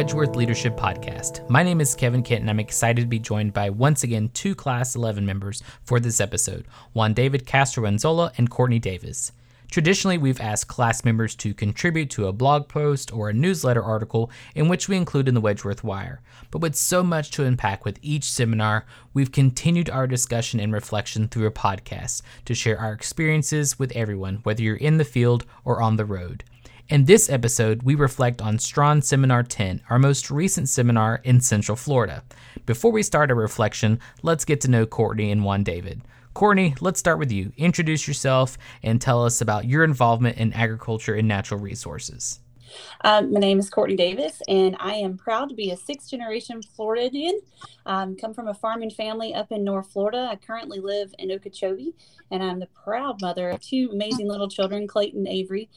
[0.00, 1.46] Wedgeworth Leadership Podcast.
[1.50, 4.54] My name is Kevin Kent, and I'm excited to be joined by once again two
[4.54, 9.32] Class 11 members for this episode Juan David Castro and Courtney Davis.
[9.70, 14.30] Traditionally, we've asked class members to contribute to a blog post or a newsletter article
[14.54, 16.22] in which we include in the Wedgeworth Wire.
[16.50, 21.28] But with so much to unpack with each seminar, we've continued our discussion and reflection
[21.28, 25.82] through a podcast to share our experiences with everyone, whether you're in the field or
[25.82, 26.42] on the road.
[26.90, 31.76] In this episode, we reflect on Straughn Seminar 10, our most recent seminar in Central
[31.76, 32.24] Florida.
[32.66, 36.02] Before we start our reflection, let's get to know Courtney and Juan David.
[36.34, 37.52] Courtney, let's start with you.
[37.56, 42.40] Introduce yourself and tell us about your involvement in agriculture and natural resources.
[43.02, 46.62] Um, my name is Courtney Davis, and I am proud to be a sixth generation
[46.62, 47.40] Floridian.
[47.86, 50.28] Um, come from a farming family up in North Florida.
[50.30, 51.94] I currently live in Okeechobee,
[52.30, 55.68] and I'm the proud mother of two amazing little children, Clayton and Avery.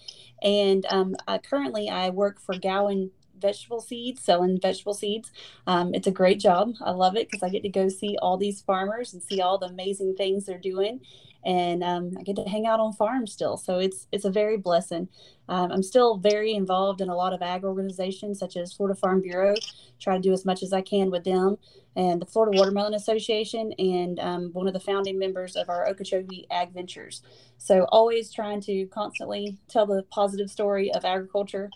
[0.42, 5.32] And um, I, currently, I work for Gowan vegetable seeds, selling vegetable seeds.
[5.68, 6.74] Um, it's a great job.
[6.82, 9.58] I love it because I get to go see all these farmers and see all
[9.58, 11.02] the amazing things they're doing
[11.46, 13.58] and um, I get to hang out on farms still.
[13.58, 15.08] So it's it's a very blessing.
[15.50, 19.22] Um, I'm still very involved in a lot of ag organizations such as Florida Farm
[19.22, 19.56] Bureau.
[20.00, 21.58] Try to do as much as I can with them,
[21.96, 26.48] and the Florida Watermelon Association, and um, one of the founding members of our Okeechobee
[26.50, 27.22] Ag Ventures.
[27.58, 31.70] So always trying to constantly tell the positive story of agriculture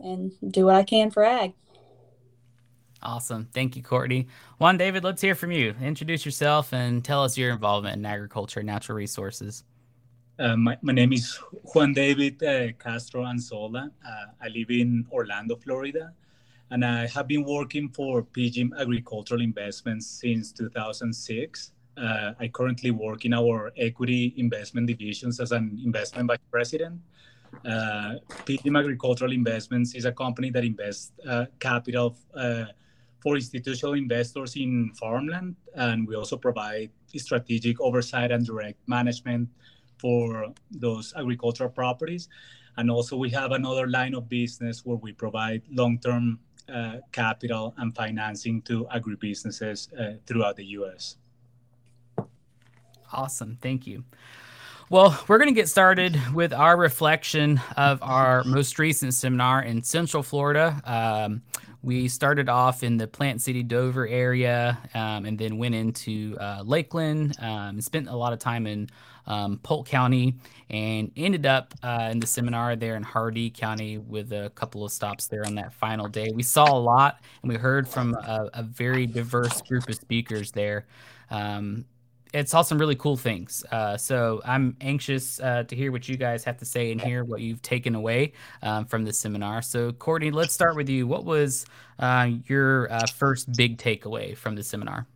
[0.00, 1.54] and do what I can for ag.
[3.02, 3.48] Awesome.
[3.52, 4.26] Thank you, Courtney.
[4.58, 5.74] Juan David, let's hear from you.
[5.80, 9.62] Introduce yourself and tell us your involvement in agriculture and natural resources.
[10.38, 11.36] Uh, my, my name is
[11.74, 13.90] Juan David uh, Castro Anzola.
[14.06, 16.12] Uh, I live in Orlando, Florida,
[16.70, 21.72] and I have been working for PGIM Agricultural Investments since 2006.
[21.96, 27.00] Uh, I currently work in our equity investment divisions as an investment vice president.
[27.64, 28.14] Uh,
[28.48, 32.16] Agricultural Investments is a company that invests uh, capital
[33.20, 39.48] for institutional investors in farmland, and we also provide strategic oversight and direct management
[39.98, 42.28] for those agricultural properties.
[42.76, 46.38] And also, we have another line of business where we provide long term
[46.72, 51.16] uh, capital and financing to agribusinesses uh, throughout the US.
[53.12, 53.58] Awesome.
[53.60, 54.04] Thank you.
[54.90, 59.82] Well, we're going to get started with our reflection of our most recent seminar in
[59.82, 60.80] Central Florida.
[60.82, 61.42] Um,
[61.82, 66.62] we started off in the Plant City Dover area um, and then went into uh,
[66.64, 68.88] Lakeland um, spent a lot of time in
[69.26, 70.36] um, Polk County
[70.70, 74.90] and ended up uh, in the seminar there in Hardee County with a couple of
[74.90, 76.30] stops there on that final day.
[76.34, 80.50] We saw a lot and we heard from a, a very diverse group of speakers
[80.50, 80.86] there.
[81.30, 81.84] Um,
[82.32, 83.64] it saw some really cool things.
[83.70, 87.24] Uh, so I'm anxious uh, to hear what you guys have to say and hear
[87.24, 89.62] what you've taken away um, from the seminar.
[89.62, 91.06] So Courtney, let's start with you.
[91.06, 91.66] What was
[91.98, 95.06] uh, your uh, first big takeaway from the seminar?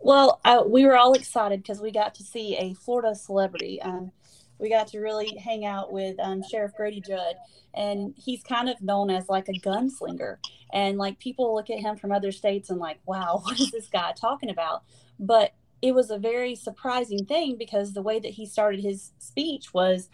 [0.00, 3.82] Well, we were all excited because we got to see a Florida celebrity.
[3.82, 4.12] Um,
[4.58, 7.36] we got to really hang out with um, Sheriff Grady Judd,
[7.74, 10.36] and he's kind of known as like a gunslinger.
[10.72, 13.88] And like people look at him from other states and like, wow, what is this
[13.88, 14.82] guy talking about?
[15.18, 19.72] But it was a very surprising thing because the way that he started his speech
[19.74, 20.08] was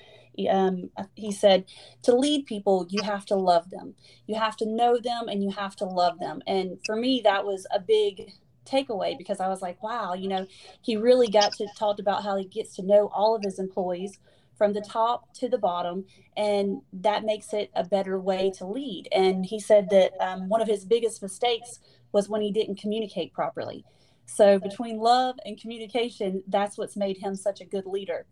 [0.50, 1.65] um, he said
[2.03, 3.95] to lead people you have to love them.
[4.27, 6.43] You have to know them and you have to love them.
[6.47, 8.33] And for me that was a big
[8.65, 10.47] takeaway because i was like wow you know
[10.83, 14.21] he really got to talk about how he gets to know all of his employees
[14.56, 16.05] from the top to the bottom
[16.37, 19.09] and that makes it a better way to lead.
[19.12, 21.81] And he said that um, one of his biggest mistakes
[22.12, 23.84] was when he didn't communicate properly
[24.27, 28.27] so between love and communication, that's what's made him such a good leader.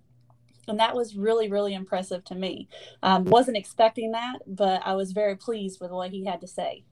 [0.68, 2.68] And that was really, really impressive to me.
[3.02, 6.84] Um, wasn't expecting that, but I was very pleased with what he had to say.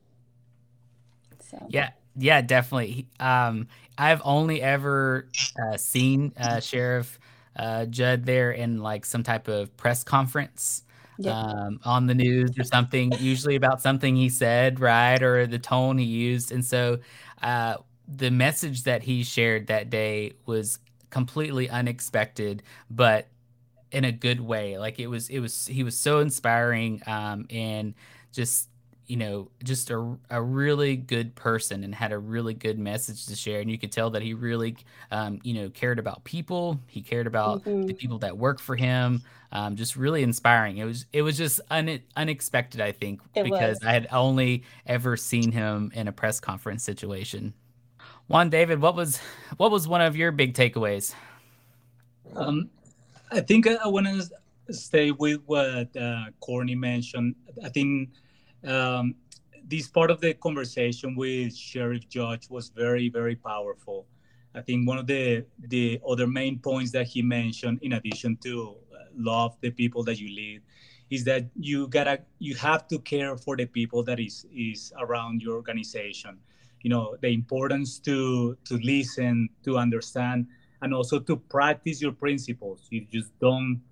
[1.40, 1.64] So.
[1.68, 3.06] Yeah, yeah, definitely.
[3.20, 5.28] Um, I've only ever
[5.62, 7.18] uh, seen uh, Sheriff
[7.56, 10.82] uh, Judd there in like some type of press conference.
[11.20, 11.36] Yeah.
[11.36, 15.98] Um, on the news or something, usually about something he said, right, or the tone
[15.98, 16.52] he used.
[16.52, 17.00] And so,
[17.42, 17.78] uh,
[18.08, 20.78] the message that he shared that day was
[21.10, 23.28] completely unexpected, but
[23.92, 24.78] in a good way.
[24.78, 27.94] Like it was, it was, he was so inspiring um, and
[28.32, 28.68] just,
[29.06, 33.34] you know, just a, a really good person and had a really good message to
[33.34, 33.60] share.
[33.60, 34.76] And you could tell that he really,
[35.10, 36.78] um, you know, cared about people.
[36.86, 37.86] He cared about mm-hmm.
[37.86, 39.22] the people that work for him.
[39.50, 40.76] Um, just really inspiring.
[40.76, 43.84] It was, it was just un- unexpected, I think, it because was.
[43.88, 47.54] I had only ever seen him in a press conference situation.
[48.28, 49.20] Juan David, what was
[49.56, 51.14] what was one of your big takeaways?
[52.36, 52.68] Um,
[53.32, 56.26] I think I, I want to stay with what uh,
[56.76, 57.34] mentioned.
[57.64, 58.10] I think
[58.66, 59.14] um,
[59.66, 64.06] this part of the conversation with Sheriff Judge was very, very powerful.
[64.54, 68.76] I think one of the the other main points that he mentioned, in addition to
[68.92, 70.60] uh, love the people that you lead,
[71.08, 75.40] is that you gotta you have to care for the people that is is around
[75.42, 76.38] your organization.
[76.82, 80.46] You know the importance to to listen, to understand,
[80.82, 82.86] and also to practice your principles.
[82.90, 83.82] You just don't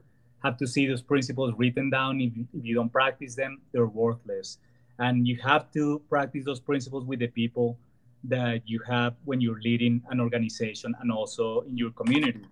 [0.44, 2.20] have to see those principles written down.
[2.20, 4.58] If, if you don't practice them, they're worthless.
[4.98, 7.78] And you have to practice those principles with the people
[8.24, 12.44] that you have when you're leading an organization and also in your community.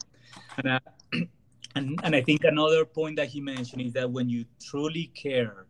[0.59, 0.81] And, uh,
[1.77, 5.67] and, and I think another point that he mentioned is that when you truly care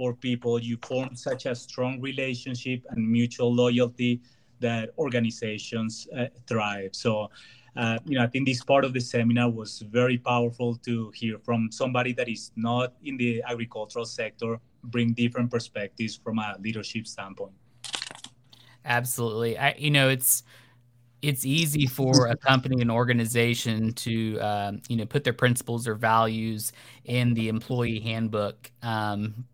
[0.00, 4.22] for people, you form such a strong relationship and mutual loyalty
[4.58, 6.92] that organizations uh, thrive.
[6.92, 7.28] So
[7.76, 11.38] uh, you know, I think this part of the seminar was very powerful to hear
[11.38, 17.06] from somebody that is not in the agricultural sector, bring different perspectives from a leadership
[17.06, 17.52] standpoint.
[18.86, 19.58] Absolutely.
[19.58, 20.44] I, you know, it's,
[21.20, 25.94] it's easy for a company and organization to um, you know put their principles or
[25.94, 26.72] values
[27.04, 29.44] in the employee handbook um,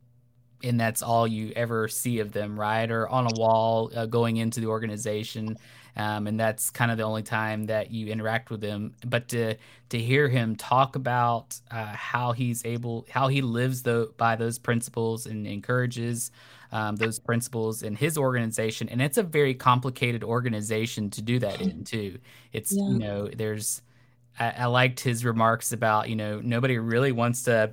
[0.62, 4.36] and that's all you ever see of them right or on a wall uh, going
[4.36, 5.56] into the organization
[5.96, 8.94] um, and that's kind of the only time that you interact with them.
[9.06, 9.56] But to
[9.88, 14.58] to hear him talk about uh, how he's able, how he lives the, by those
[14.58, 16.32] principles and encourages
[16.72, 21.60] um, those principles in his organization, and it's a very complicated organization to do that
[21.62, 22.18] in too.
[22.52, 22.88] It's yeah.
[22.88, 23.80] you know there's
[24.38, 27.72] I, I liked his remarks about you know nobody really wants to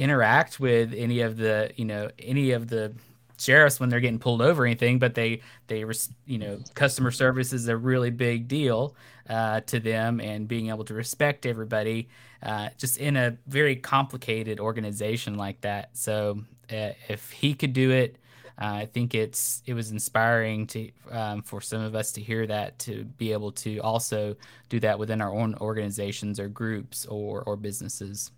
[0.00, 2.92] interact with any of the you know any of the
[3.38, 5.84] sheriffs when they're getting pulled over or anything, but they they
[6.26, 8.96] you know customer service is a really big deal
[9.28, 12.08] uh, to them, and being able to respect everybody
[12.42, 15.90] uh, just in a very complicated organization like that.
[15.96, 16.42] So
[16.72, 18.16] uh, if he could do it.
[18.62, 22.46] Uh, I think it's it was inspiring to um, for some of us to hear
[22.46, 24.36] that to be able to also
[24.68, 28.30] do that within our own organizations or groups or or businesses.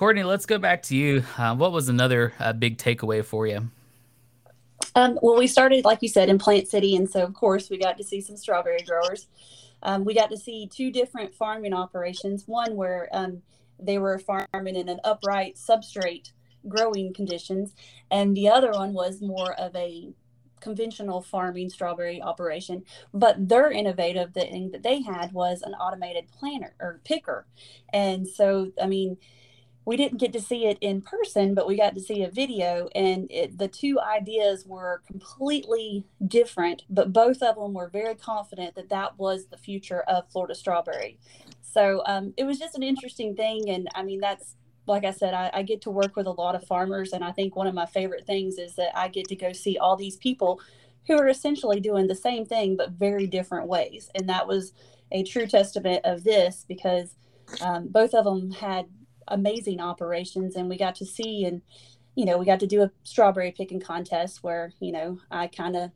[0.00, 1.22] Courtney, let's go back to you.
[1.36, 3.68] Uh, what was another uh, big takeaway for you?
[4.94, 6.96] Um, well, we started, like you said, in Plant City.
[6.96, 9.26] And so, of course, we got to see some strawberry growers.
[9.82, 13.42] Um, we got to see two different farming operations one where um,
[13.78, 16.32] they were farming in an upright substrate
[16.66, 17.74] growing conditions,
[18.10, 20.14] and the other one was more of a
[20.62, 26.74] conventional farming strawberry operation but their innovative thing that they had was an automated planter
[26.78, 27.46] or picker
[27.94, 29.16] and so i mean
[29.90, 32.88] we didn't get to see it in person, but we got to see a video,
[32.94, 38.76] and it, the two ideas were completely different, but both of them were very confident
[38.76, 41.18] that that was the future of Florida strawberry.
[41.60, 44.54] So um, it was just an interesting thing, and I mean that's
[44.86, 47.32] like I said, I, I, get to work with a lot of farmers, and I
[47.32, 50.16] think one of my favorite things is that I get to go see all these
[50.18, 50.60] people
[51.08, 54.72] who are essentially doing the same thing but very different ways, and that was
[55.10, 57.16] a true testament of this because
[57.60, 58.86] um, both of them had
[59.30, 61.62] amazing operations and we got to see and
[62.14, 65.76] you know we got to do a strawberry picking contest where you know i kind
[65.76, 65.90] of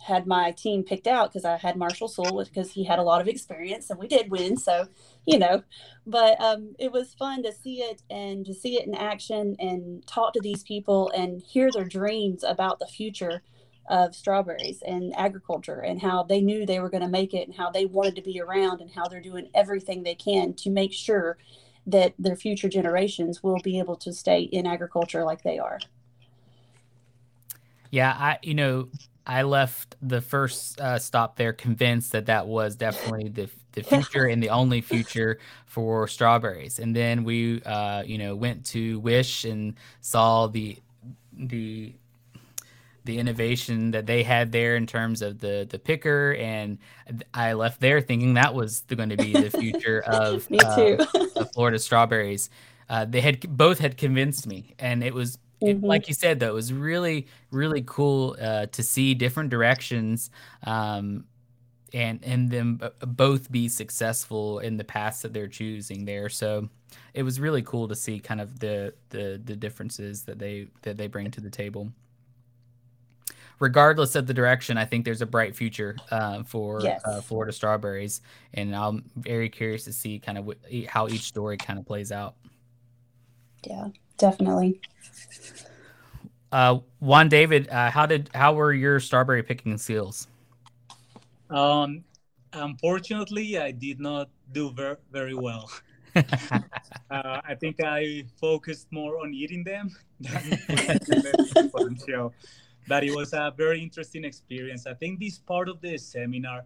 [0.00, 3.20] had my team picked out because i had marshall sewell because he had a lot
[3.20, 4.86] of experience and we did win so
[5.26, 5.62] you know.
[6.06, 10.06] But um, it was fun to see it and to see it in action and
[10.06, 13.42] talk to these people and hear their dreams about the future
[13.88, 17.56] of strawberries and agriculture and how they knew they were going to make it and
[17.56, 20.92] how they wanted to be around and how they're doing everything they can to make
[20.92, 21.38] sure
[21.86, 25.78] that their future generations will be able to stay in agriculture like they are.
[27.90, 28.88] Yeah, I you know
[29.26, 34.26] I left the first uh, stop there convinced that that was definitely the the future
[34.26, 36.78] and the only future for strawberries.
[36.78, 40.78] And then we uh, you know went to Wish and saw the
[41.32, 41.94] the
[43.06, 46.78] the innovation that they had there in terms of the the picker and
[47.32, 50.98] i left there thinking that was going to be the future of, me too.
[51.14, 52.50] uh, of florida strawberries
[52.88, 55.68] uh, they had both had convinced me and it was mm-hmm.
[55.68, 60.30] it, like you said though it was really really cool uh, to see different directions
[60.64, 61.24] um,
[61.92, 66.68] and and them both be successful in the paths that they're choosing there so
[67.14, 70.96] it was really cool to see kind of the the the differences that they that
[70.96, 71.90] they bring to the table
[73.58, 77.02] regardless of the direction, I think there's a bright future uh, for yes.
[77.04, 78.20] uh, Florida strawberries,
[78.54, 80.52] and I'm very curious to see kind of
[80.88, 82.34] how each story kind of plays out.
[83.64, 84.80] Yeah, definitely.
[86.52, 90.28] Uh, Juan David, uh, how did how were your strawberry picking skills?
[91.50, 92.04] Um,
[92.52, 95.70] unfortunately, I did not do very very well.
[96.16, 96.60] uh,
[97.10, 102.32] I think I focused more on eating them than show.
[102.88, 104.86] But it was a very interesting experience.
[104.86, 106.64] I think this part of the seminar,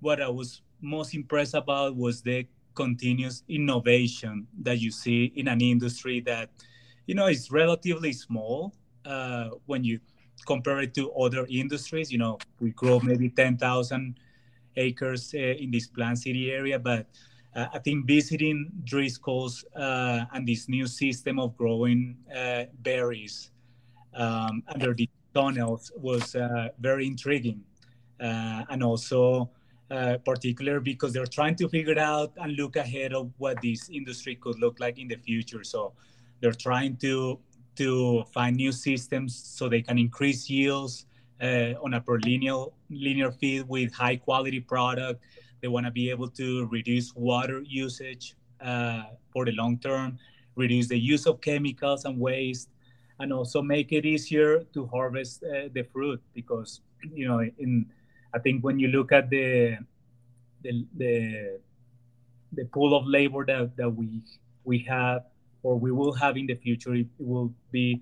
[0.00, 5.60] what I was most impressed about was the continuous innovation that you see in an
[5.60, 6.50] industry that,
[7.06, 8.72] you know, is relatively small
[9.04, 10.00] uh, when you
[10.46, 12.10] compare it to other industries.
[12.10, 14.18] You know, we grow maybe 10,000
[14.76, 17.06] acres uh, in this Plant City area, but
[17.54, 23.50] uh, I think visiting Driscoll's uh, and this new system of growing uh, berries
[24.14, 27.62] um, under the tunnels was uh, very intriguing.
[28.20, 29.50] Uh, and also,
[30.24, 34.56] particular because they're trying to figure out and look ahead of what this industry could
[34.60, 35.64] look like in the future.
[35.64, 35.92] So
[36.40, 37.40] they're trying to
[37.76, 41.06] to find new systems so they can increase yields
[41.40, 45.22] uh, on a per linear linear feed with high quality product.
[45.60, 50.18] They want to be able to reduce water usage uh, for the long term,
[50.56, 52.68] reduce the use of chemicals and waste,
[53.20, 56.80] and also make it easier to harvest uh, the fruit because
[57.12, 57.86] you know in
[58.34, 59.78] I think when you look at the
[60.62, 61.60] the the,
[62.52, 64.22] the pool of labor that, that we
[64.64, 65.24] we have
[65.62, 68.00] or we will have in the future, it, will be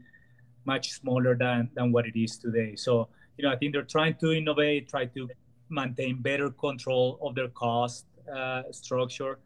[0.65, 2.77] much smaller than, than what it is today.
[2.77, 5.29] So you know, I think they're trying to innovate, try to
[5.69, 9.39] maintain better control of their cost uh, structure,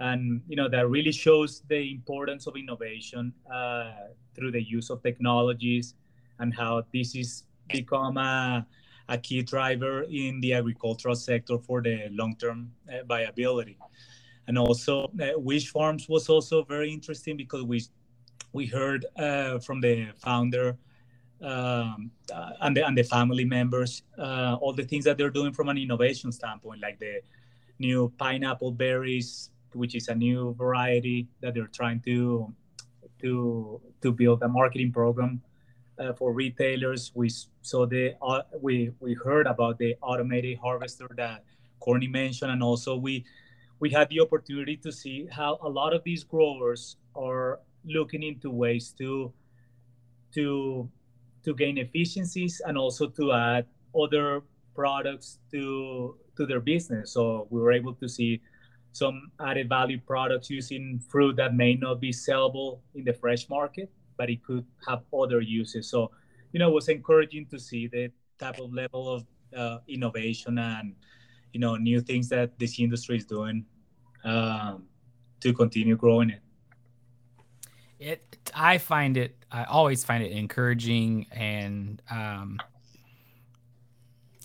[0.00, 3.92] and you know that really shows the importance of innovation uh,
[4.34, 5.94] through the use of technologies
[6.38, 8.66] and how this is become a,
[9.08, 13.76] a key driver in the agricultural sector for the long-term uh, viability.
[14.46, 17.82] And also, uh, Wish Farms was also very interesting because we
[18.52, 20.78] we heard uh, from the founder
[21.42, 25.52] um, uh, and, the, and the family members, uh, all the things that they're doing
[25.52, 27.20] from an innovation standpoint, like the
[27.78, 32.52] new pineapple berries, which is a new variety that they're trying to
[33.20, 35.42] to to build a marketing program
[35.98, 37.12] uh, for retailers.
[37.14, 37.30] We
[37.62, 41.44] saw the uh, we we heard about the automated harvester that
[41.80, 43.24] Courtney mentioned, and also we
[43.80, 48.50] we had the opportunity to see how a lot of these growers are looking into
[48.50, 49.32] ways to
[50.34, 50.88] to
[51.44, 54.42] to gain efficiencies and also to add other
[54.74, 57.12] products to to their business.
[57.12, 58.40] So we were able to see
[58.98, 63.90] some added value products using fruit that may not be sellable in the fresh market,
[64.16, 65.88] but it could have other uses.
[65.88, 66.10] So,
[66.52, 69.24] you know, it was encouraging to see the type of level of
[69.56, 70.94] uh, innovation and,
[71.52, 73.64] you know, new things that this industry is doing
[74.24, 74.84] um,
[75.40, 76.40] to continue growing it.
[78.00, 82.58] It I find it I always find it encouraging and um,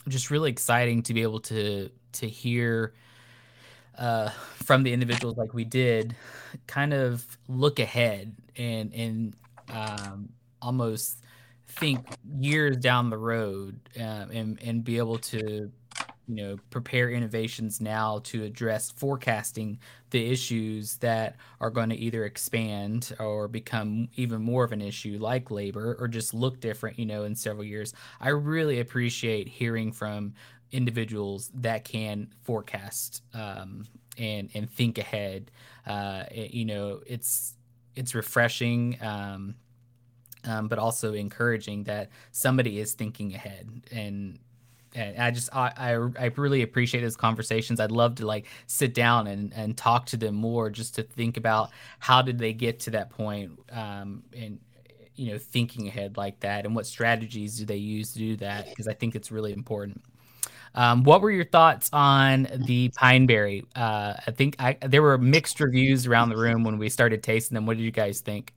[0.07, 2.93] just really exciting to be able to to hear
[3.97, 4.29] uh,
[4.63, 6.15] from the individuals like we did,
[6.67, 9.33] kind of look ahead and and
[9.69, 10.29] um,
[10.62, 11.17] almost
[11.67, 12.05] think
[12.39, 15.71] years down the road um, and and be able to
[16.27, 19.77] you know prepare innovations now to address forecasting
[20.12, 25.17] the issues that are going to either expand or become even more of an issue
[25.19, 27.93] like labor or just look different you know in several years.
[28.21, 30.33] I really appreciate hearing from
[30.73, 33.85] individuals that can forecast um,
[34.17, 35.51] and and think ahead
[35.87, 37.55] uh, you know it's
[37.95, 39.55] it's refreshing um,
[40.45, 44.39] um, but also encouraging that somebody is thinking ahead and
[44.95, 47.79] and I just I, I, I really appreciate those conversations.
[47.79, 51.37] I'd love to like sit down and and talk to them more, just to think
[51.37, 54.59] about how did they get to that point, um, and
[55.15, 58.69] you know thinking ahead like that, and what strategies do they use to do that?
[58.69, 60.03] Because I think it's really important.
[60.75, 63.65] Um, what were your thoughts on the pineberry?
[63.75, 67.55] Uh, I think I, there were mixed reviews around the room when we started tasting
[67.55, 67.65] them.
[67.65, 68.53] What did you guys think?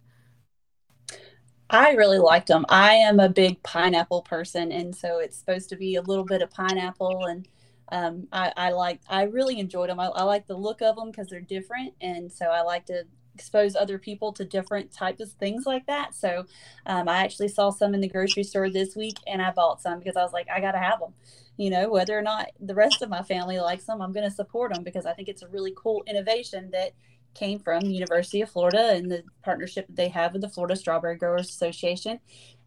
[1.69, 2.65] I really liked them.
[2.69, 6.41] I am a big pineapple person, and so it's supposed to be a little bit
[6.41, 7.49] of pineapple, and
[7.91, 9.01] um, I, I like.
[9.09, 9.99] I really enjoyed them.
[9.99, 13.05] I, I like the look of them because they're different, and so I like to
[13.35, 16.15] expose other people to different types of things like that.
[16.15, 16.47] So
[16.87, 19.99] um, I actually saw some in the grocery store this week, and I bought some
[19.99, 21.13] because I was like, I got to have them.
[21.57, 24.35] You know, whether or not the rest of my family likes them, I'm going to
[24.35, 26.93] support them because I think it's a really cool innovation that
[27.35, 30.77] came from the University of Florida and the partnership that they have with the Florida
[30.77, 32.19] Strawberry Growers Association.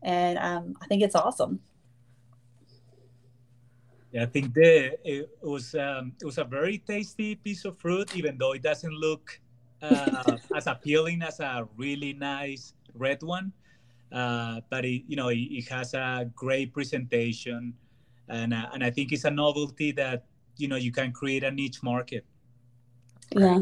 [0.01, 1.59] And um, I think it's awesome.
[4.11, 8.15] Yeah, I think the it was um, it was a very tasty piece of fruit,
[8.15, 9.39] even though it doesn't look
[9.81, 13.53] uh, as appealing as a really nice red one.
[14.11, 17.73] Uh, but it, you know, it, it, has a great presentation,
[18.29, 20.25] and uh, and I think it's a novelty that
[20.57, 22.25] you know you can create a niche market.
[23.31, 23.59] Yeah.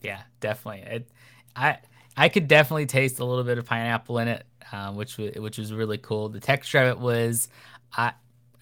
[0.00, 0.82] Yeah, definitely.
[0.82, 1.08] It,
[1.54, 1.78] I
[2.16, 5.58] I could definitely taste a little bit of pineapple in it, uh, which was which
[5.58, 6.28] was really cool.
[6.28, 7.48] The texture of it was,
[7.96, 8.12] I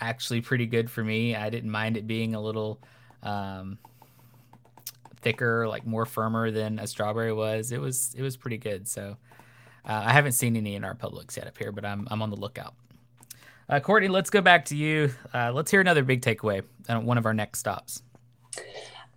[0.01, 1.35] actually pretty good for me.
[1.35, 2.81] I didn't mind it being a little
[3.23, 3.79] um,
[5.23, 7.73] thicker, like more firmer than a strawberry was.
[7.73, 8.87] It was it was pretty good.
[8.87, 9.17] So
[9.85, 12.31] uh, I haven't seen any in our Publix yet up here, but I'm I'm on
[12.31, 12.75] the lookout.
[13.71, 15.13] Uh, Courtney, let's go back to you.
[15.33, 18.03] Uh, let's hear another big takeaway on one of our next stops.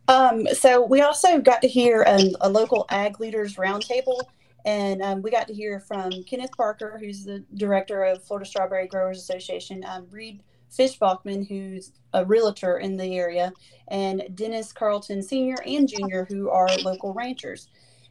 [0.08, 4.22] Um, so we also got to hear um, a local ag leaders roundtable,
[4.64, 8.86] and um, we got to hear from Kenneth Parker, who's the director of Florida Strawberry
[8.86, 13.52] Growers Association, um, Reed Fishbachman, who's a realtor in the area,
[13.88, 15.56] and Dennis Carlton Sr.
[15.66, 17.70] and Jr., who are local ranchers.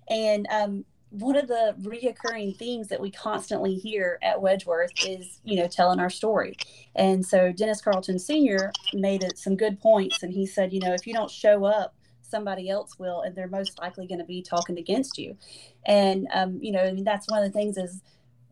[0.08, 5.56] And um, one of the reoccurring themes that we constantly hear at Wedgeworth is, you
[5.56, 6.56] know, telling our story.
[6.94, 8.72] And so Dennis Carlton Sr.
[8.94, 12.70] made some good points, and he said, you know, if you don't show up, somebody
[12.70, 15.36] else will, and they're most likely going to be talking against you.
[15.84, 18.00] And um, you know, I mean, that's one of the things is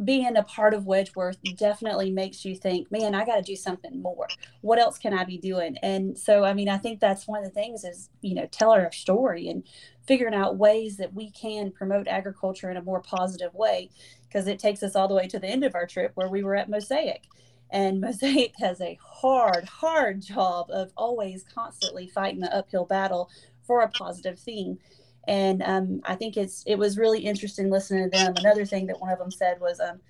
[0.04, 4.00] being a part of Wedgeworth definitely makes you think, man, I got to do something
[4.00, 4.28] more.
[4.62, 5.76] What else can I be doing?
[5.82, 8.70] And so, I mean, I think that's one of the things is, you know, tell
[8.70, 9.62] our story and
[10.10, 13.88] figuring out ways that we can promote agriculture in a more positive way
[14.26, 16.42] because it takes us all the way to the end of our trip where we
[16.42, 17.28] were at Mosaic.
[17.70, 23.30] And Mosaic has a hard, hard job of always constantly fighting the uphill battle
[23.62, 24.80] for a positive theme
[25.28, 28.34] and um, I think it's it was really interesting listening to them.
[28.38, 30.00] Another thing that one of them said was, um,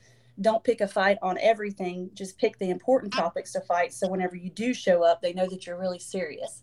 [0.40, 2.10] "Don't pick a fight on everything.
[2.14, 3.92] Just pick the important topics to fight.
[3.92, 6.62] So whenever you do show up, they know that you're really serious."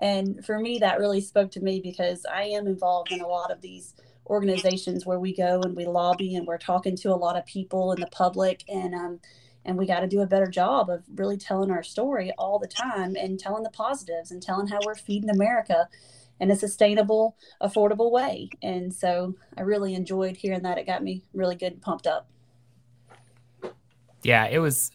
[0.00, 3.50] And for me, that really spoke to me because I am involved in a lot
[3.50, 3.94] of these
[4.26, 7.92] organizations where we go and we lobby and we're talking to a lot of people
[7.92, 9.20] in the public and um,
[9.64, 12.66] and we got to do a better job of really telling our story all the
[12.66, 15.88] time and telling the positives and telling how we're feeding America
[16.40, 18.48] in a sustainable, affordable way.
[18.62, 20.78] And so I really enjoyed hearing that.
[20.78, 22.28] It got me really good pumped up.
[24.22, 24.90] Yeah, it was.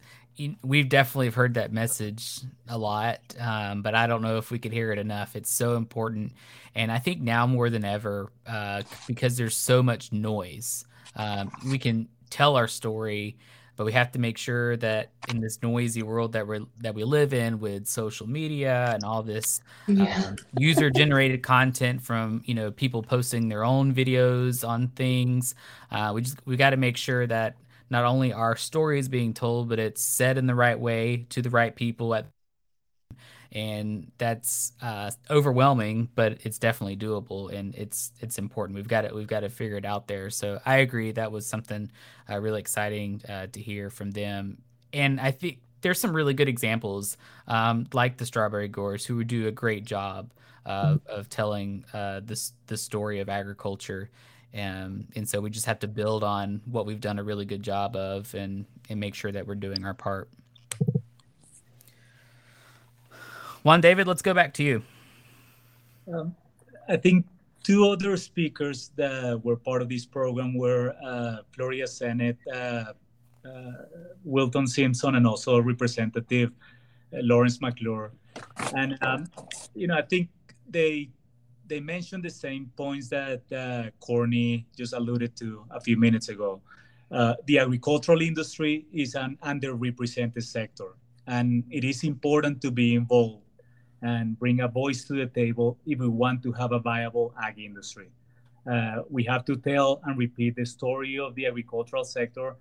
[0.61, 4.73] We've definitely heard that message a lot, um, but I don't know if we could
[4.73, 5.35] hear it enough.
[5.35, 6.33] It's so important,
[6.75, 11.77] and I think now more than ever, uh, because there's so much noise, um, we
[11.77, 13.37] can tell our story
[13.75, 17.03] but we have to make sure that in this noisy world that we that we
[17.03, 20.23] live in with social media and all this yeah.
[20.25, 25.55] um, user generated content from you know people posting their own videos on things
[25.91, 27.55] uh, we just we got to make sure that
[27.93, 31.41] not only our story is being told but it's said in the right way to
[31.41, 32.25] the right people at
[33.53, 38.75] and that's uh, overwhelming, but it's definitely doable, and it's it's important.
[38.75, 39.13] We've got it.
[39.13, 40.31] We've got to figure it out there.
[40.31, 41.11] So I agree.
[41.11, 41.91] That was something
[42.27, 44.57] uh, really exciting uh, to hear from them,
[44.91, 47.15] and I think there's some really good examples,
[47.47, 50.33] um, like the Strawberry Growers, who would do a great job
[50.65, 50.97] mm-hmm.
[51.07, 54.09] of telling uh, this the story of agriculture.
[54.55, 57.63] Um, and so we just have to build on what we've done a really good
[57.63, 60.29] job of and and make sure that we're doing our part.
[63.63, 64.83] Juan David, let's go back to you.
[66.13, 66.35] Um,
[66.89, 67.25] I think
[67.63, 72.83] two other speakers that were part of this program were uh, Florida Senate uh,
[73.45, 73.71] uh,
[74.23, 76.51] Wilton Simpson and also Representative
[77.13, 78.11] uh, Lawrence McClure.
[78.75, 79.27] And um,
[79.73, 80.29] you know, I think
[80.69, 81.09] they
[81.67, 86.61] they mentioned the same points that uh, Courtney just alluded to a few minutes ago.
[87.11, 90.95] Uh, the agricultural industry is an underrepresented sector,
[91.27, 93.43] and it is important to be involved
[94.01, 97.57] and bring a voice to the table if we want to have a viable ag
[97.59, 98.09] industry.
[98.69, 102.55] Uh, we have to tell and repeat the story of the agricultural sector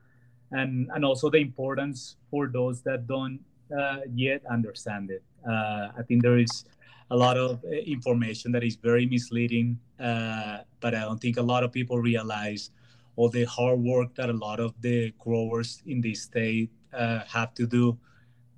[0.50, 3.40] and, and also the importance for those that don't
[3.76, 5.22] uh, yet understand it.
[5.48, 6.64] Uh, I think there is
[7.10, 11.42] a lot of uh, information that is very misleading, uh, but I don't think a
[11.42, 12.70] lot of people realize
[13.16, 17.54] all the hard work that a lot of the growers in this state uh, have
[17.54, 17.98] to do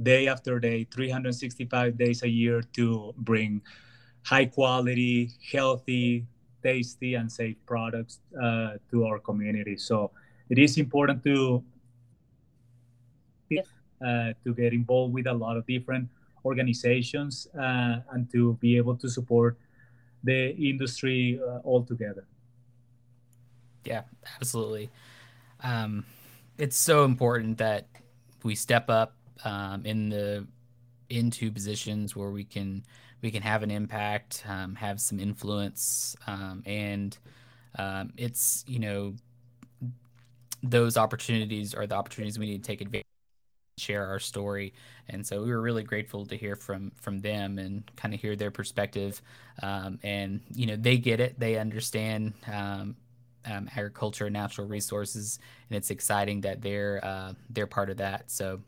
[0.02, 3.62] day after day, 365 days a year to bring
[4.24, 6.26] high quality, healthy,
[6.62, 9.76] tasty, and safe products uh, to our community.
[9.76, 10.11] So
[10.48, 11.62] it is important to
[14.04, 16.09] uh, to get involved with a lot of different
[16.44, 19.59] organizations uh, and to be able to support
[20.22, 22.24] the industry uh, altogether.
[23.85, 24.02] Yeah,
[24.40, 24.90] absolutely.
[25.62, 26.04] Um,
[26.59, 27.87] it's so important that
[28.42, 30.46] we step up um, in the
[31.11, 32.85] into positions where we can
[33.22, 37.16] we can have an impact, um, have some influence, um, and
[37.78, 39.14] um, it's you know
[40.62, 43.07] those opportunities are the opportunities we need to take advantage
[43.76, 44.72] share our story.
[45.08, 48.37] And so we were really grateful to hear from from them and kind of hear
[48.37, 49.20] their perspective.
[49.62, 52.96] Um, and you know, they get it; they understand um,
[53.44, 58.30] um, agriculture and natural resources, and it's exciting that they're uh, they're part of that.
[58.30, 58.60] So,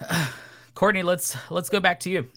[0.74, 2.28] Courtney, let's let's go back to you.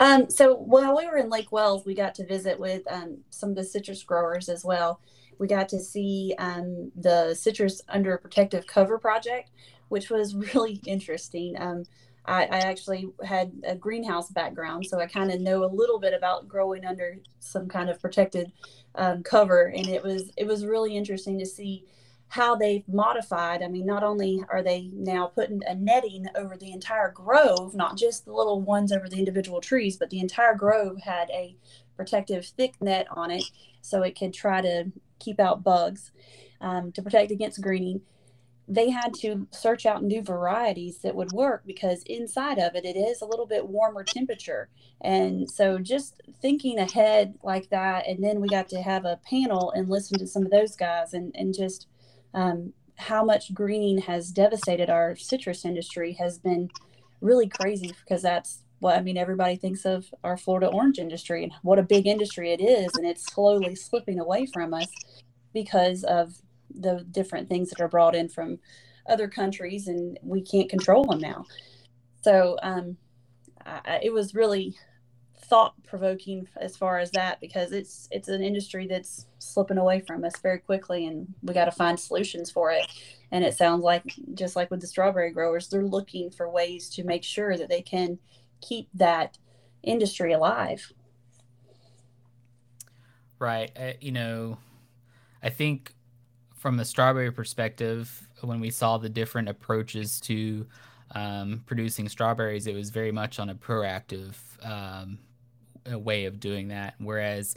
[0.00, 3.50] Um, so while we were in Lake Wales we got to visit with um, some
[3.50, 5.00] of the citrus growers as well.
[5.42, 9.50] We got to see um, the citrus under a protective cover project,
[9.88, 11.56] which was really interesting.
[11.58, 11.82] Um,
[12.24, 16.14] I, I, actually had a greenhouse background, so I kind of know a little bit
[16.14, 18.52] about growing under some kind of protected
[18.94, 21.86] um, cover, and it was it was really interesting to see
[22.28, 23.64] how they've modified.
[23.64, 27.98] I mean, not only are they now putting a netting over the entire grove, not
[27.98, 31.56] just the little ones over the individual trees, but the entire grove had a
[31.96, 33.42] protective thick net on it
[33.80, 36.12] so it could try to keep out bugs
[36.60, 38.02] um, to protect against greening
[38.68, 42.96] they had to search out new varieties that would work because inside of it it
[42.96, 44.68] is a little bit warmer temperature.
[45.00, 49.72] And so just thinking ahead like that and then we got to have a panel
[49.72, 51.86] and listen to some of those guys and, and just
[52.34, 56.70] um, how much greening has devastated our citrus industry has been
[57.20, 61.52] really crazy because that's what I mean everybody thinks of our Florida orange industry and
[61.62, 64.88] what a big industry it is and it's slowly slipping away from us
[65.54, 66.34] because of
[66.68, 68.58] the different things that are brought in from
[69.08, 71.44] other countries and we can't control them now.
[72.22, 72.96] So um,
[73.64, 74.74] I, it was really
[75.44, 80.24] thought provoking as far as that because it's it's an industry that's slipping away from
[80.24, 82.84] us very quickly and we got to find solutions for it.
[83.30, 87.04] And it sounds like just like with the strawberry growers they're looking for ways to
[87.04, 88.18] make sure that they can
[88.62, 89.36] keep that
[89.82, 90.92] industry alive
[93.38, 94.56] right uh, you know
[95.42, 95.92] i think
[96.62, 100.64] from a strawberry perspective, when we saw the different approaches to
[101.10, 105.18] um, producing strawberries, it was very much on a proactive um,
[105.90, 106.94] way of doing that.
[106.98, 107.56] Whereas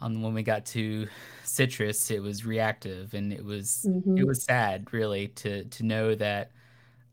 [0.00, 1.08] on when we got to
[1.44, 4.16] citrus, it was reactive, and it was mm-hmm.
[4.16, 6.52] it was sad, really, to to know that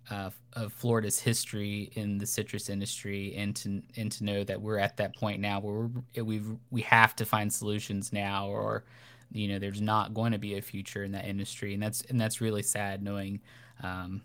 [0.09, 4.79] uh, of Florida's history in the citrus industry, and to and to know that we're
[4.79, 5.89] at that point now where
[6.23, 8.83] we we have to find solutions now, or
[9.31, 11.73] you know there's not going to be a future in that industry.
[11.73, 13.39] And that's and that's really sad knowing
[13.83, 14.21] um,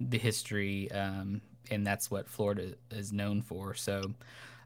[0.00, 3.74] the history um, and that's what Florida is known for.
[3.74, 4.02] So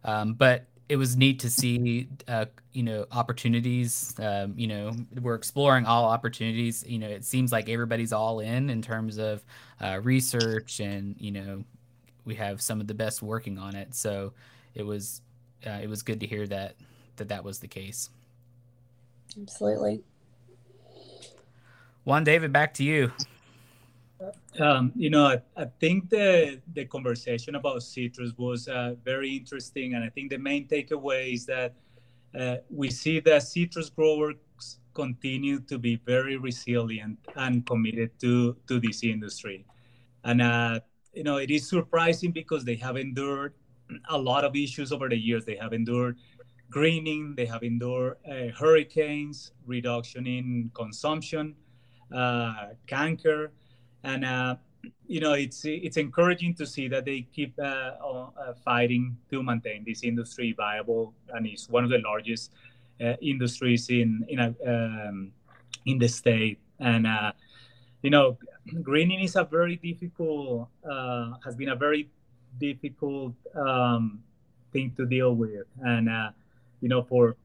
[0.04, 5.34] um, but it was neat to see uh, you know opportunities um, you know we're
[5.34, 9.44] exploring all opportunities you know it seems like everybody's all in in terms of
[9.80, 11.64] uh, research and you know
[12.24, 14.32] we have some of the best working on it so
[14.74, 15.22] it was
[15.66, 16.76] uh, it was good to hear that
[17.16, 18.10] that that was the case
[19.40, 20.02] Absolutely.
[22.04, 23.12] Juan David, back to you.
[24.58, 29.94] Um, you know, I, I, think the the conversation about citrus was uh, very interesting,
[29.94, 31.74] and I think the main takeaway is that
[32.38, 34.36] uh, we see that citrus growers
[34.94, 39.66] continue to be very resilient and committed to to this industry,
[40.24, 40.80] and uh,
[41.16, 43.54] you know, it is surprising because they have endured
[44.10, 45.44] a lot of issues over the years.
[45.44, 46.18] They have endured
[46.70, 51.54] greening, they have endured uh, hurricanes, reduction in consumption,
[52.14, 53.52] uh, canker,
[54.04, 54.56] and uh,
[55.06, 59.84] you know it's it's encouraging to see that they keep uh, uh, fighting to maintain
[59.84, 62.52] this industry viable, and it's one of the largest
[63.00, 65.32] uh, industries in in a, um,
[65.86, 67.06] in the state, and
[68.02, 68.38] you know
[68.82, 70.68] greening is a very difficult
[71.44, 72.08] has been a very
[72.58, 74.20] difficult um,
[74.72, 76.08] thing to deal with, and
[76.80, 77.36] you know, for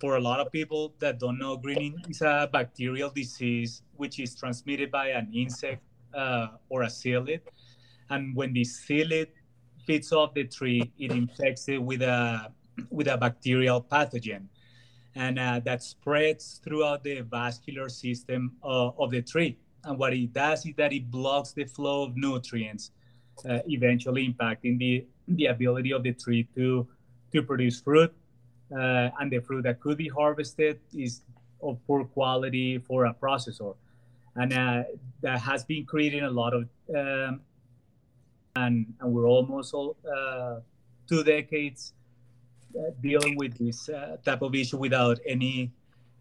[0.00, 4.34] for a lot of people that don't know, greening is a bacterial disease which is
[4.34, 5.82] transmitted by an insect
[6.14, 7.40] uh, or a psyllid.
[8.08, 9.28] And when the psyllid
[9.86, 12.50] feeds off the tree, it infects it with a
[12.90, 14.46] with a bacterial pathogen,
[15.14, 19.58] and uh, that spreads throughout the vascular system uh, of the tree.
[19.84, 22.90] And what it does is that it blocks the flow of nutrients,
[23.48, 26.88] uh, eventually impacting the the ability of the tree to
[27.32, 28.12] to produce fruit
[28.74, 31.22] uh, and the fruit that could be harvested is
[31.62, 33.74] of poor quality for a processor.
[34.36, 34.84] And uh,
[35.22, 37.40] that has been creating a lot of, um,
[38.56, 40.60] and, and we're almost all, uh,
[41.08, 41.92] two decades
[42.78, 45.72] uh, dealing with this uh, type of issue without any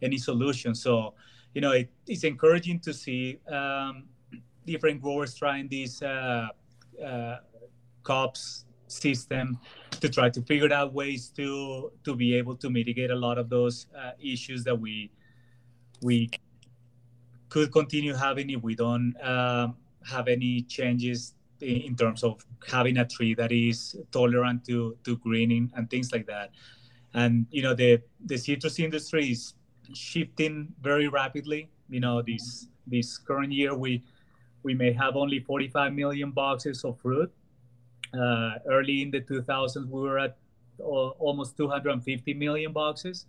[0.01, 0.73] any solution.
[0.73, 1.13] So,
[1.53, 4.05] you know, it, it's encouraging to see um,
[4.65, 6.47] different growers trying these uh,
[8.03, 9.57] CUPS system
[10.01, 13.49] to try to figure out ways to to be able to mitigate a lot of
[13.49, 15.11] those uh, issues that we
[16.01, 16.29] we
[17.49, 19.75] could continue having if we don't um,
[20.05, 25.17] have any changes in, in terms of having a tree that is tolerant to to
[25.17, 26.51] greening and things like that.
[27.13, 29.53] And you know the the citrus industry is
[29.93, 31.69] shifting very rapidly.
[31.89, 34.03] You know this this current year we
[34.63, 37.31] we may have only 45 million boxes of fruit.
[38.13, 40.37] Uh, early in the 2000s, we were at
[40.79, 43.25] uh, almost 250 million boxes.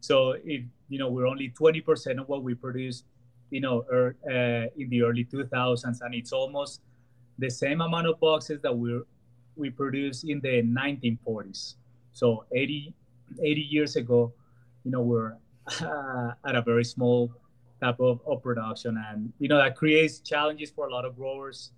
[0.00, 3.04] So if you know we're only 20% of what we produced,
[3.50, 6.80] you know, er, uh, in the early 2000s, and it's almost
[7.38, 9.00] the same amount of boxes that we
[9.56, 11.74] we produced in the 1940s.
[12.12, 12.94] So 80
[13.40, 14.32] 80 years ago,
[14.84, 15.34] you know, we're
[15.80, 17.30] uh, at a very small
[17.80, 21.72] type of, of production, and you know that creates challenges for a lot of growers.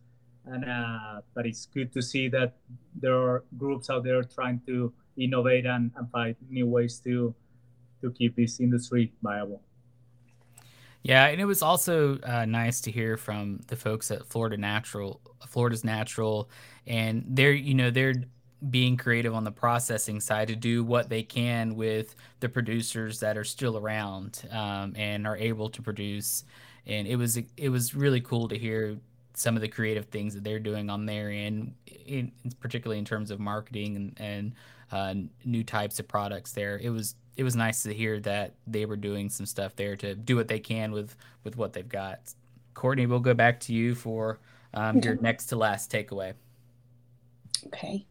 [0.46, 2.54] And uh, but it's good to see that
[2.94, 7.35] there are groups out there trying to innovate and, and find new ways to
[8.02, 9.62] to keep this industry viable.
[11.02, 15.20] Yeah, and it was also uh, nice to hear from the folks at Florida Natural,
[15.46, 16.48] Florida's Natural,
[16.87, 18.14] and they're you know they're
[18.70, 23.37] being creative on the processing side to do what they can with the producers that
[23.37, 26.44] are still around um, and are able to produce.
[26.87, 28.98] And it was it was really cool to hear
[29.34, 31.74] some of the creative things that they're doing on their end,
[32.06, 34.52] in, particularly in terms of marketing and, and
[34.92, 36.52] uh, new types of products.
[36.52, 39.96] There, it was it was nice to hear that they were doing some stuff there
[39.96, 42.20] to do what they can with with what they've got.
[42.74, 44.38] Courtney, we'll go back to you for
[44.72, 46.34] um, your next to last takeaway.
[47.66, 48.04] Okay.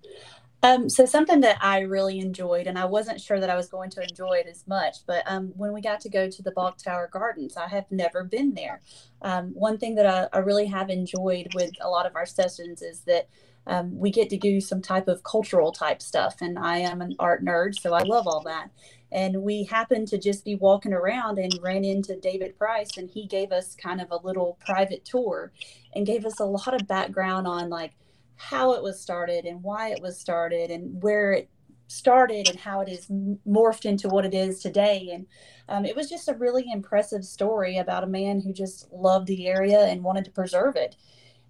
[0.63, 3.89] Um, so something that I really enjoyed, and I wasn't sure that I was going
[3.91, 6.77] to enjoy it as much, but um, when we got to go to the Bok
[6.77, 8.81] Tower Gardens, I have never been there.
[9.21, 12.81] Um, one thing that I, I, really have enjoyed with a lot of our sessions
[12.81, 13.27] is that
[13.67, 17.15] um, we get to do some type of cultural type stuff, and I am an
[17.19, 18.69] art nerd, so I love all that.
[19.11, 23.27] And we happened to just be walking around and ran into David Price, and he
[23.27, 25.51] gave us kind of a little private tour
[25.93, 27.91] and gave us a lot of background on like
[28.35, 31.49] how it was started and why it was started and where it
[31.87, 33.07] started and how it is
[33.47, 35.09] morphed into what it is today.
[35.13, 35.27] And
[35.69, 39.47] um, it was just a really impressive story about a man who just loved the
[39.47, 40.95] area and wanted to preserve it.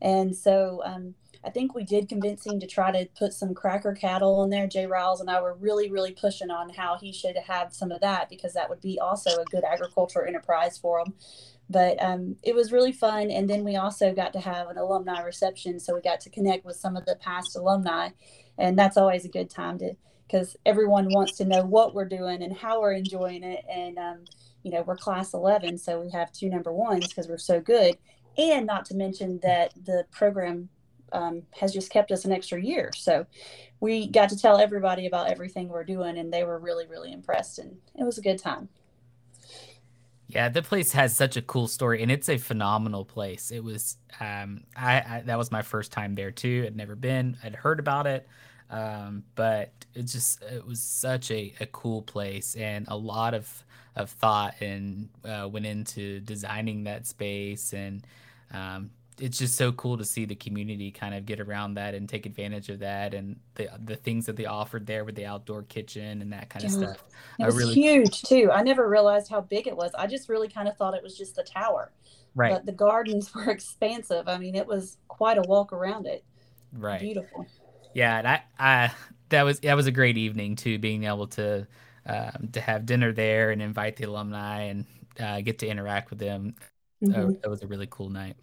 [0.01, 1.15] And so um,
[1.45, 4.67] I think we did convince him to try to put some cracker cattle in there.
[4.67, 8.01] Jay Riles and I were really, really pushing on how he should have some of
[8.01, 11.13] that because that would be also a good agricultural enterprise for him
[11.73, 13.31] but um, it was really fun.
[13.31, 16.63] And then we also got to have an alumni reception, so we got to connect
[16.63, 18.09] with some of the past alumni,
[18.57, 19.93] and that's always a good time to
[20.27, 23.65] because everyone wants to know what we're doing and how we're enjoying it.
[23.69, 24.19] And um,
[24.61, 27.97] you know, we're class 11, so we have two number ones because we're so good,
[28.37, 30.69] and not to mention that the program
[31.11, 32.91] um, has just kept us an extra year.
[32.95, 33.25] So
[33.79, 37.59] we got to tell everybody about everything we're doing, and they were really, really impressed,
[37.59, 38.69] and it was a good time.
[40.33, 43.51] Yeah, the place has such a cool story, and it's a phenomenal place.
[43.51, 46.63] It was, um, I, I that was my first time there too.
[46.65, 47.37] I'd never been.
[47.43, 48.27] I'd heard about it,
[48.71, 53.63] um, but it just it was such a, a cool place, and a lot of
[53.95, 58.03] of thought and uh, went into designing that space and
[58.51, 62.07] um, it's just so cool to see the community kind of get around that and
[62.07, 65.63] take advantage of that and the the things that they offered there with the outdoor
[65.63, 67.03] kitchen and that kind of stuff.
[67.39, 67.73] It was really...
[67.73, 68.49] huge too.
[68.51, 69.91] I never realized how big it was.
[69.97, 71.91] I just really kind of thought it was just the tower.
[72.35, 72.53] Right.
[72.53, 74.27] But the gardens were expansive.
[74.27, 76.23] I mean, it was quite a walk around it.
[76.71, 76.99] Right.
[76.99, 77.45] Beautiful.
[77.93, 78.91] Yeah, and I, I
[79.29, 81.67] that was that was a great evening too, being able to
[82.05, 84.85] um, to have dinner there and invite the alumni and
[85.19, 86.55] uh, get to interact with them.
[87.03, 87.29] Mm-hmm.
[87.29, 88.35] Uh, that was a really cool night.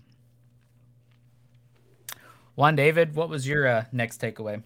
[2.60, 4.62] Juan David, what was your uh, next takeaway?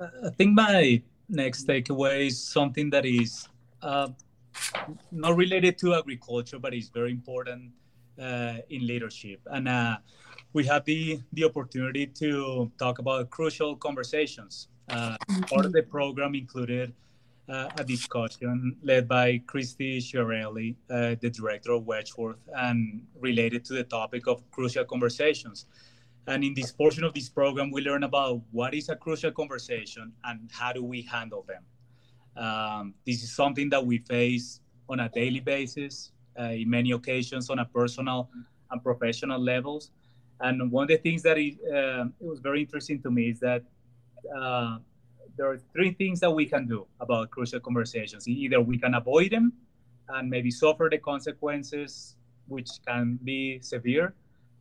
[0.00, 3.46] I think my next takeaway is something that is
[3.82, 4.08] uh,
[5.12, 7.70] not related to agriculture, but is very important
[8.20, 9.38] uh, in leadership.
[9.46, 9.98] And uh,
[10.52, 14.66] we have the, the opportunity to talk about crucial conversations.
[14.88, 15.16] Uh,
[15.48, 16.92] part of the program included
[17.48, 23.74] uh, a discussion led by Christy Chiarelli, uh, the director of Wedgeworth, and related to
[23.74, 25.66] the topic of crucial conversations.
[26.28, 30.12] And in this portion of this program, we learn about what is a crucial conversation
[30.24, 31.64] and how do we handle them.
[32.36, 34.60] Um, this is something that we face
[34.90, 38.28] on a daily basis, uh, in many occasions on a personal
[38.70, 39.90] and professional levels.
[40.40, 43.40] And one of the things that it, uh, it was very interesting to me is
[43.40, 43.62] that
[44.38, 44.76] uh,
[45.38, 48.28] there are three things that we can do about crucial conversations.
[48.28, 49.54] Either we can avoid them
[50.10, 52.16] and maybe suffer the consequences,
[52.48, 54.12] which can be severe.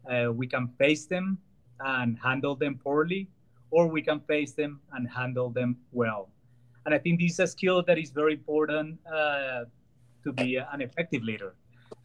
[0.10, 1.38] Uh, we can face them
[1.80, 3.28] and handle them poorly,
[3.72, 6.30] or we can face them and handle them well.
[6.86, 9.66] And I think this is a skill that is very important uh,
[10.24, 11.56] to be an effective leader.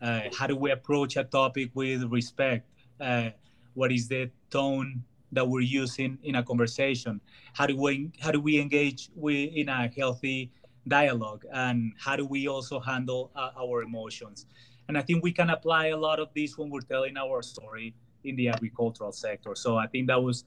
[0.00, 2.68] Uh, how do we approach a topic with respect?
[3.00, 3.30] Uh,
[3.74, 7.20] what is the tone that we're using in a conversation
[7.54, 10.50] how do we how do we engage we in a healthy
[10.88, 14.46] dialogue and how do we also handle uh, our emotions
[14.88, 17.94] and i think we can apply a lot of this when we're telling our story
[18.24, 20.44] in the agricultural sector so i think that was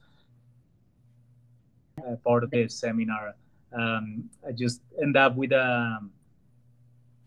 [1.99, 3.33] uh, part of the seminar
[3.73, 5.99] um, i just end up with a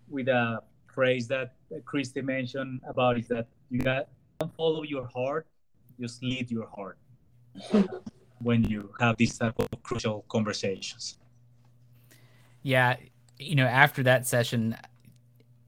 [0.08, 0.60] with a
[0.92, 4.08] phrase that christy mentioned about is that you got
[4.40, 5.46] don't follow your heart
[6.00, 6.98] just lead your heart
[8.40, 11.18] when you have these type of crucial conversations.
[12.62, 12.96] Yeah,
[13.38, 14.76] you know, after that session,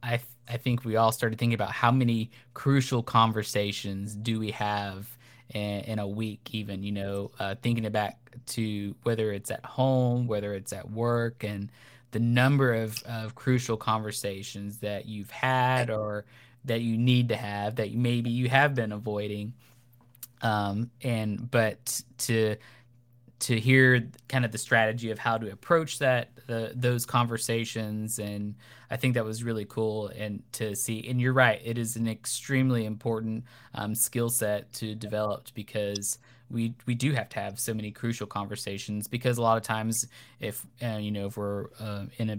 [0.03, 5.07] I I think we all started thinking about how many crucial conversations do we have
[5.51, 10.27] in, in a week, even you know, uh, thinking back to whether it's at home,
[10.27, 11.71] whether it's at work, and
[12.11, 16.25] the number of, of crucial conversations that you've had or
[16.65, 19.53] that you need to have that maybe you have been avoiding.
[20.43, 22.57] Um, and but to
[23.41, 28.55] to hear kind of the strategy of how to approach that the, those conversations and
[28.91, 32.07] i think that was really cool and to see and you're right it is an
[32.07, 36.19] extremely important um, skill set to develop because
[36.51, 40.07] we we do have to have so many crucial conversations because a lot of times
[40.41, 42.39] if uh, you know if we're uh, in a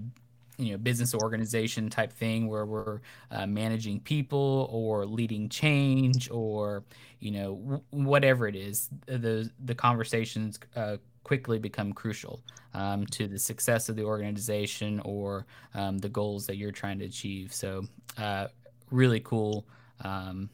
[0.62, 6.84] you know business organization type thing where we're uh, managing people or leading change or
[7.19, 12.41] you know w- whatever it is the the conversations uh, quickly become crucial
[12.74, 17.06] um, to the success of the organization or um, the goals that you're trying to
[17.06, 17.54] achieve.
[17.54, 17.84] So
[18.17, 18.47] uh,
[18.89, 19.65] really cool
[20.04, 20.50] um,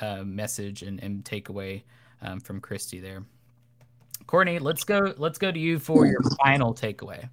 [0.00, 1.82] uh, message and, and takeaway
[2.22, 3.24] um, from christy there.
[4.26, 7.28] Courtney let's go let's go to you for your final takeaway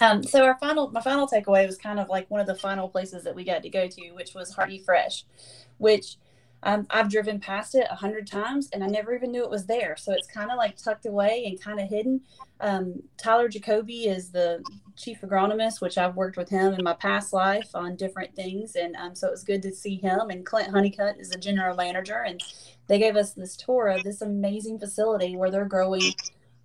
[0.00, 2.88] um, so our final, my final takeaway was kind of like one of the final
[2.88, 5.24] places that we got to go to, which was Hardy Fresh,
[5.78, 6.16] which
[6.62, 9.66] um, I've driven past it a hundred times and I never even knew it was
[9.66, 9.96] there.
[9.96, 12.20] So it's kind of like tucked away and kind of hidden.
[12.60, 14.62] Um, Tyler Jacoby is the
[14.96, 18.76] chief agronomist, which I've worked with him in my past life on different things.
[18.76, 20.28] And um, so it was good to see him.
[20.28, 22.24] And Clint Honeycutt is the general manager.
[22.26, 22.42] And
[22.88, 26.12] they gave us this tour of this amazing facility where they're growing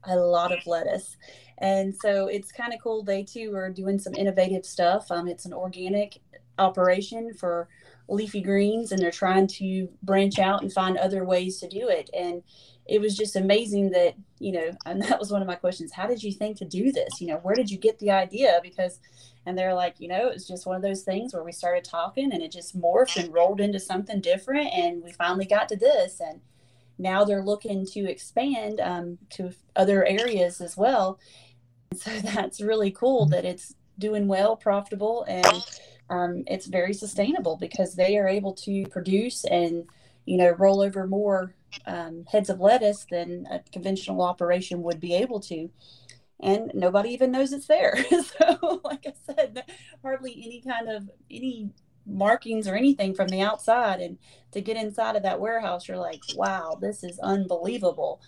[0.04, 1.16] a lot of lettuce.
[1.58, 3.04] And so it's kind of cool.
[3.04, 5.10] They too are doing some innovative stuff.
[5.10, 6.20] Um, it's an organic
[6.58, 7.68] operation for
[8.08, 12.10] leafy greens, and they're trying to branch out and find other ways to do it.
[12.14, 12.44] And
[12.86, 16.08] it was just amazing that, you know, and that was one of my questions how
[16.08, 17.22] did you think to do this?
[17.22, 18.60] You know, where did you get the idea?
[18.62, 19.00] Because,
[19.46, 21.84] and they're like, you know, it was just one of those things where we started
[21.84, 24.74] talking and it just morphed and rolled into something different.
[24.74, 26.20] And we finally got to this.
[26.20, 26.42] And,
[26.98, 31.20] now they're looking to expand um, to other areas as well
[31.98, 35.66] so that's really cool that it's doing well, profitable, and
[36.10, 39.86] um, it's very sustainable because they are able to produce and
[40.26, 41.56] you know roll over more
[41.86, 45.70] um, heads of lettuce than a conventional operation would be able to.
[46.42, 47.98] And nobody even knows it's there.
[48.12, 49.64] So like i said
[50.02, 51.70] hardly any kind of any
[52.06, 54.02] markings or anything from the outside.
[54.02, 54.18] And
[54.52, 58.22] to get inside of that warehouse you're like wow this is unbelievable.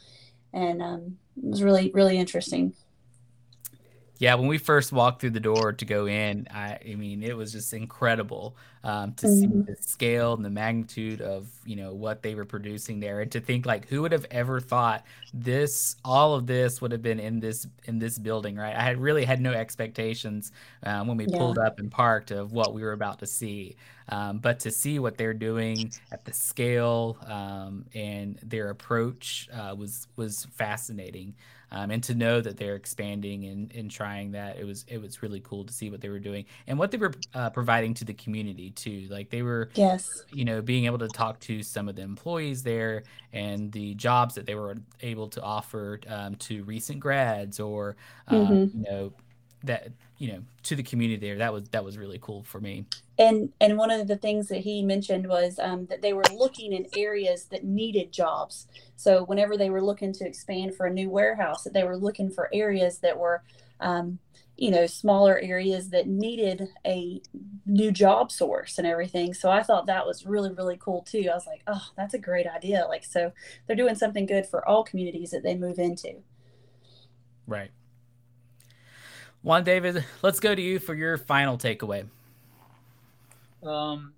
[0.53, 2.73] And um, it was really really interesting
[4.19, 7.38] yeah, when we first walked through the door to go in, I, I mean, it
[7.38, 9.39] was just incredible um, to mm-hmm.
[9.39, 13.32] see the scale and the magnitude of you know what they were producing there, and
[13.34, 15.03] to think like who would have ever thought
[15.34, 18.75] this, all of this would have been in this in this building, right?
[18.75, 20.51] I had really had no expectations
[20.84, 21.38] um, when we yeah.
[21.38, 23.75] pulled up and parked of what we were about to see,
[24.10, 29.75] um, but to see what they're doing at the scale um, and their approach uh,
[29.77, 31.36] was was fascinating
[31.71, 35.21] um, and to know that they're expanding and, and trying that it was it was
[35.21, 38.06] really cool to see what they were doing and what they were uh, providing to
[38.06, 41.89] the community too like they were yes you know being able to talk to some
[41.89, 43.03] of the employees there
[43.34, 47.95] and the jobs that they were able to offer um, to recent grads or
[48.28, 48.78] um, mm-hmm.
[48.78, 49.13] you know
[49.64, 52.86] that you know to the community there that was that was really cool for me.
[53.20, 56.74] And and one of the things that he mentioned was um, that they were looking
[56.74, 58.68] in areas that needed jobs.
[58.95, 62.30] So whenever they were looking to expand for a new warehouse that they were looking
[62.30, 63.43] for areas that were
[63.80, 64.20] um,
[64.55, 67.22] you know smaller areas that needed a
[67.66, 69.34] new job source and everything.
[69.34, 71.28] So i thought that was really really cool too.
[71.32, 72.86] I was like oh that's a great idea.
[72.88, 73.32] Like so
[73.66, 76.18] they're doing something good for all communities that they move into.
[77.47, 77.72] Right
[79.48, 82.06] Juan David, let's go to you for your final takeaway.
[83.64, 84.12] Um,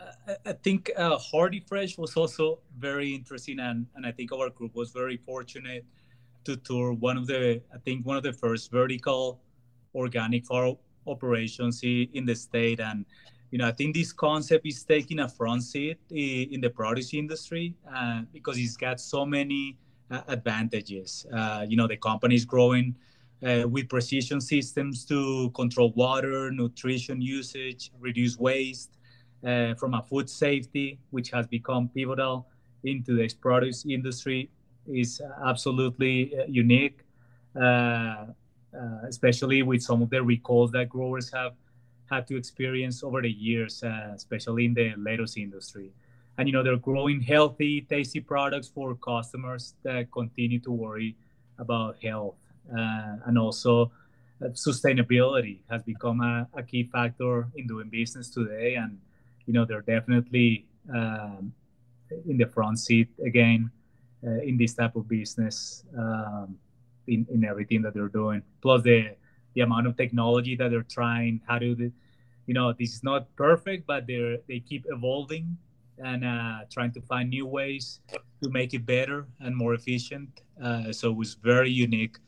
[0.00, 4.48] I, I think uh, Hardy Fresh was also very interesting, and, and I think our
[4.48, 5.84] group was very fortunate
[6.44, 9.38] to tour one of the, I think, one of the first vertical
[9.94, 10.76] organic farm
[11.06, 12.80] operations in the state.
[12.80, 13.04] And
[13.50, 17.74] you know, I think this concept is taking a front seat in the produce industry
[17.94, 19.76] uh, because it's got so many
[20.10, 21.26] uh, advantages.
[21.30, 22.94] Uh, you know, the company is growing
[23.46, 28.90] uh, with precision systems to control water, nutrition usage, reduce waste,
[29.46, 32.46] uh, from a food safety, which has become pivotal
[32.84, 34.50] in today's produce industry,
[34.86, 37.00] is absolutely uh, unique,
[39.08, 41.52] especially with some of the recalls that growers have
[42.10, 45.92] had to experience over the years, uh, especially in the lettuce industry.
[46.38, 51.16] And you know, they're growing healthy, tasty products for customers that continue to worry
[51.58, 52.36] about health.
[52.70, 53.90] Uh, and also,
[54.42, 58.74] uh, sustainability has become a, a, key factor in doing business today.
[58.76, 58.98] And
[59.46, 61.52] you know, they're definitely um,
[62.28, 63.70] in the front seat again
[64.26, 66.56] uh, in this type of business um,
[67.06, 68.42] in, in everything that they're doing.
[68.62, 69.16] Plus the
[69.54, 71.90] the amount of technology that they're trying how to
[72.46, 75.56] you know this is not perfect but they're they keep evolving
[75.98, 78.00] and uh, trying to find new ways
[78.42, 80.28] to make it better and more efficient
[80.62, 82.18] uh, so it was very unique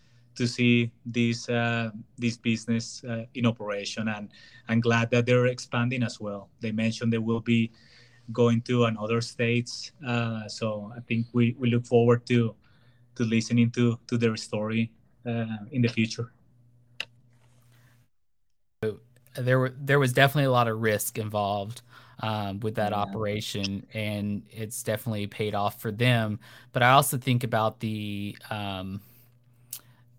[0.40, 4.30] to see this uh, this business uh, in operation and
[4.68, 7.70] i'm glad that they're expanding as well they mentioned they will be
[8.32, 12.54] going to another states uh, so i think we, we look forward to
[13.14, 14.90] to listening to to their story
[15.26, 16.32] uh, in the future
[19.36, 21.82] there were there was definitely a lot of risk involved
[22.22, 22.98] um, with that yeah.
[22.98, 26.38] operation, and it's definitely paid off for them.
[26.72, 29.00] But I also think about the um,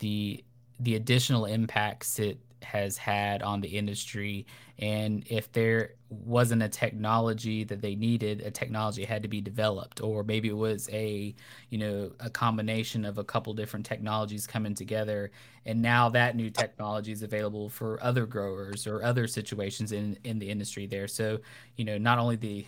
[0.01, 0.43] the
[0.79, 4.45] the additional impacts it has had on the industry.
[4.79, 10.01] And if there wasn't a technology that they needed a technology had to be developed
[10.01, 11.33] or maybe it was a
[11.69, 15.31] you know a combination of a couple different technologies coming together.
[15.65, 20.39] And now that new technology is available for other growers or other situations in in
[20.39, 21.07] the industry there.
[21.07, 21.39] So
[21.77, 22.65] you know not only the,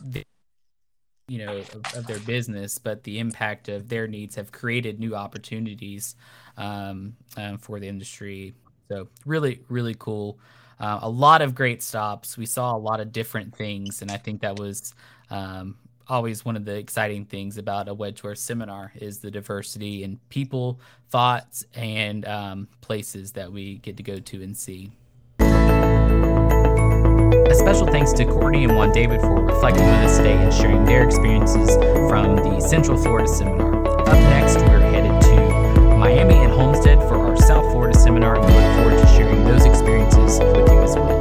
[0.00, 0.24] the
[1.28, 5.14] you know of, of, their business but the impact of their needs have created new
[5.14, 6.16] opportunities
[6.56, 8.54] um, um, for the industry.
[8.88, 10.38] So really really cool.
[10.80, 12.38] Uh, a lot of great stops.
[12.38, 14.94] We saw a lot of different things and i think that was
[15.30, 15.76] um,
[16.08, 20.80] always one of the exciting things about a Wedgworth seminar is the diversity in people
[21.10, 24.90] thoughts and um, places that we get to go to and see
[27.50, 30.84] a special thanks to Courtney and Juan David for reflecting with us today and sharing
[30.84, 31.76] their experiences
[32.06, 33.86] from the Central Florida Seminar.
[34.00, 38.52] Up next, we're headed to Miami and Homestead for our South Florida Seminar and we
[38.52, 41.17] look forward to sharing those experiences with you as well.